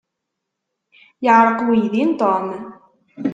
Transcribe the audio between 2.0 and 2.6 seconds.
n Tom.